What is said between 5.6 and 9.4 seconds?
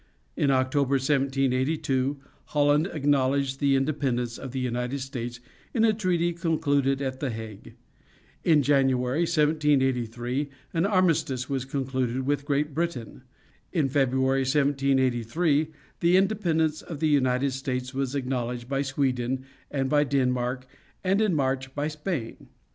in a treaty concluded at The Hague. In January,